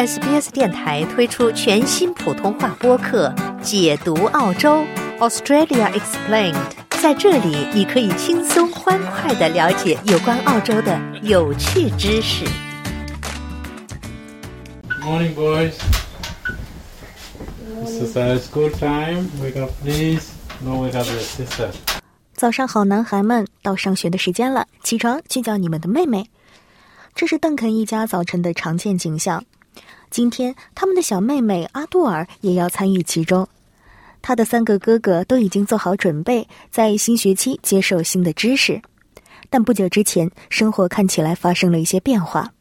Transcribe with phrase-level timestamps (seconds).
[0.00, 3.28] SBS 电台推出全新普通话播客
[3.60, 4.82] 《解读澳洲
[5.18, 6.54] Australia Explained》。
[7.02, 12.46] 在这里，你可以轻松欢快的了解有关澳洲的有趣知识。
[15.02, 15.74] Morning, boys.
[17.84, 19.28] This is uh, school time.
[19.42, 20.30] Wake up, please.
[20.64, 21.68] No, wake up your sister.
[22.32, 26.30] 早上好，男孩们，到上学的时间了，起床去叫你们的妹妹。
[27.14, 29.44] 这是邓肯一家早晨的常见景象。
[30.10, 33.46] 今天，他们的小妹妹阿杜尔也要参与其中。
[34.20, 38.82] 他的三个哥哥都已经做好准备，在新学期接受新的知识。
[39.48, 42.52] 但不久之前，生活看起来发生了一些变化。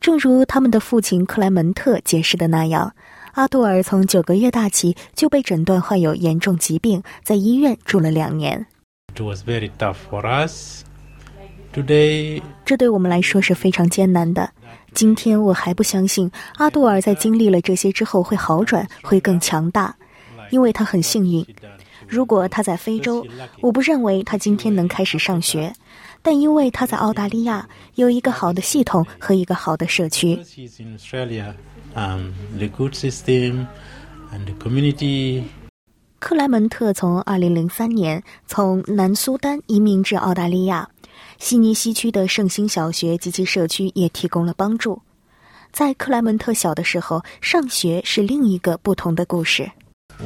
[0.00, 2.92] 正如他们的父亲克莱门特解释的那样，
[3.32, 8.66] 阿杜尔从九个月大起就被诊断患有严重疾病，在医院住了两年。
[9.14, 10.82] It was very tough for us.
[11.74, 14.50] Today, 这对我们来说是非常艰难的。
[14.92, 19.94] 今天我还不相信阿杜尔在经历了这些之后会好转，会更强大，
[20.50, 21.46] 因为他很幸运。
[22.08, 23.24] 如果他在非洲，
[23.60, 25.72] 我不认为他今天能开始上学，
[26.22, 30.38] 但因为他在澳大利亚有一个好的系统和一个好的社区。
[31.92, 32.30] Um,
[36.20, 40.88] 克莱门特从2003年从南苏丹移民至澳大利亚，
[41.38, 45.00] 悉尼西区的圣心小学及其社区也提供了帮助。
[45.72, 49.70] 在克莱门特小的时候，上学是另一个不同的故事。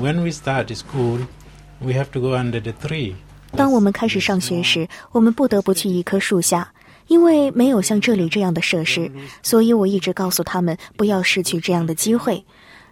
[0.00, 1.20] When we start school,
[1.80, 3.14] we have to go under the tree.
[3.56, 6.72] 当我们开始上学时，我们不得不去一棵树下，
[7.06, 12.44] 因为没有像这里这样的设施，所以我一直告诉他们不要失去这样的机会。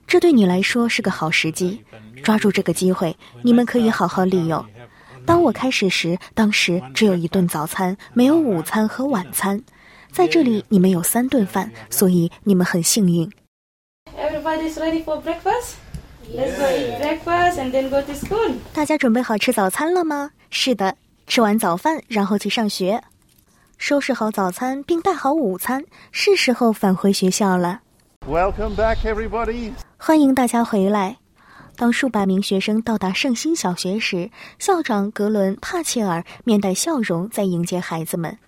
[0.06, 1.82] 这对你来说是个好时机，
[2.22, 4.64] 抓住这个机会，你们可以好好利用。
[5.24, 9.62] 当我开始时，当时只有一顿早餐，没有午餐和晚餐。
[10.10, 13.30] 在这里，你们有三顿饭，所以你们很幸运。
[14.16, 15.76] Everybody's ready for breakfast?
[16.34, 18.54] Let's go eat breakfast and then go to school.
[18.74, 20.30] 大家准备好吃早餐了吗？
[20.50, 20.96] 是的，
[21.26, 23.02] 吃完早饭，然后去上学，
[23.78, 27.80] 收拾好早餐并带好午餐，是时候返回学校了。
[28.28, 29.72] Welcome back, everybody.
[29.96, 31.21] 欢迎大家回来。
[31.82, 38.38] 当数百名学生到达圣心小学时，校长格伦·帕切尔面带笑容在迎接孩子们。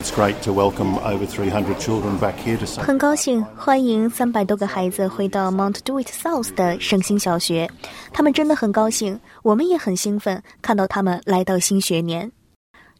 [0.00, 2.82] It's great to welcome over 300 children back here to St.
[2.82, 7.70] 很高兴欢迎三百多个孩子回到 Mount Druitt South 的圣心小学，
[8.12, 12.30] 他们真的很高兴，我们也很兴奋看到他们来到新学年。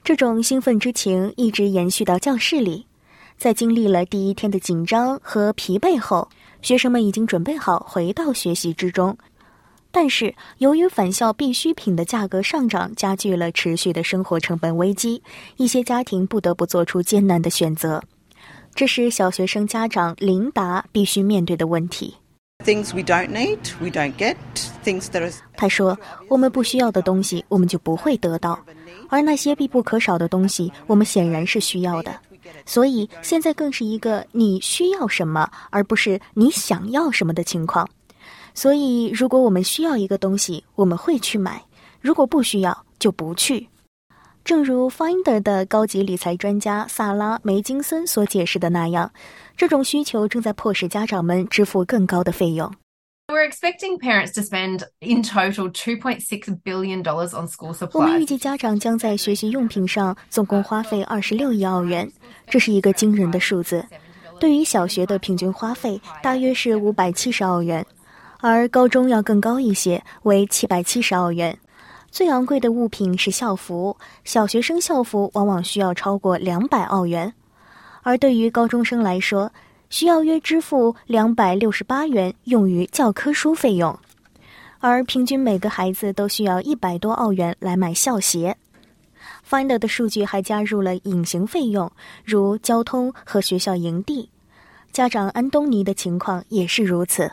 [0.03, 2.87] 这种兴奋之情一直延续到教室里。
[3.37, 6.27] 在经历了第一天的紧张和疲惫后，
[6.63, 9.15] 学生们已经准备好回到学习之中。
[9.95, 15.23] 但是，由于返校必需品的价格上涨，加剧了持续的生活成本危机，
[15.59, 18.03] 一些家庭不得不做出艰难的选择。
[18.75, 22.15] 这是小学生家长琳达必须面对的问题。
[22.65, 24.37] Things we don't need, we don't get.
[24.83, 25.99] Things that are 他说
[26.31, 28.59] ：“我们不需要的东西，我们就不会得到；
[29.11, 32.19] 而那些必不可少的东西，我们显然是需要的。
[32.65, 37.87] 所以现在更是一个你需要什么，而不是你想要什么的情况。
[38.55, 41.63] 所以，如果我们需要一个东西，我们会去买；
[42.01, 43.69] 如果不需要，就不去。”
[44.45, 49.13] 正如 Finder 的高级理财专家萨拉·梅金森所解释的那样，
[49.57, 52.73] 这种需求正在迫使家长们支付更高的费用。
[53.29, 58.27] We're expecting parents to spend in total $2.6 billion dollars on school 我们预 supplies.
[58.27, 62.11] 计家长将在学习用品上总共花费二十六亿澳元，
[62.49, 63.87] 这是一个惊人的数字。
[64.41, 67.87] 对于小学的平均花费大约是五百七十澳元，
[68.45, 71.57] 而高中要更高一些，为七百七十澳元。
[72.11, 77.33] 最昂贵的物品是校服，小学生校服往往需要超过两百澳元，
[78.03, 79.53] 而对于高中生来说，
[79.91, 83.97] 需要约支付两百六十八元用于教科书费用。
[84.81, 88.57] 而平均每个孩子都需要一百多澳元来买校鞋。
[89.49, 91.89] Finder 的数据还加入了隐形费用，
[92.25, 94.29] 如交通和学校营地。
[94.91, 97.31] 家长安东尼的情况也是如此。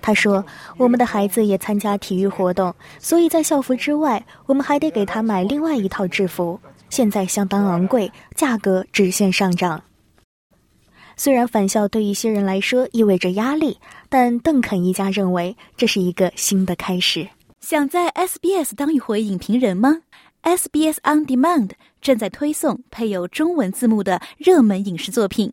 [0.00, 0.44] 他说
[0.76, 6.58] ：“我们的孩子也参加体育活动，所以在校服之外，我们还得给他买另外一套制服。
[6.90, 9.82] 现在相当昂贵，价格直线上涨。”
[11.16, 13.78] 虽然返校对一些人来说意味着压力，
[14.08, 17.28] 但邓肯一家认为这是一个新的开始。
[17.60, 19.98] 想在 SBS 当一回影评人吗
[20.42, 25.52] ？SBS On Demand 正在推送配有中文字幕的热门影视作品。